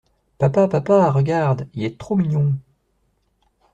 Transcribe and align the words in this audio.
Papa, 0.39 0.67
Papa... 0.67 1.11
Regarde... 1.11 1.67
Il 1.75 1.83
est 1.83 1.99
trop 1.99 2.15
mignon! 2.15 2.55